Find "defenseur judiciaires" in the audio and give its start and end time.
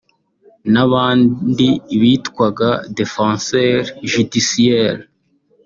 2.99-5.05